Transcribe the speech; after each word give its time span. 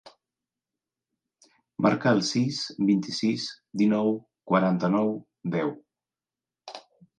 Marca 1.87 2.13
el 2.17 2.21
sis, 2.29 2.63
vint-i-sis, 2.91 3.47
dinou, 3.83 4.11
quaranta-nou, 4.55 5.15
deu. 5.59 5.73